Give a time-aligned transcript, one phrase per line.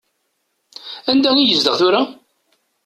[1.11, 2.01] Anda i yezdeɣ tura?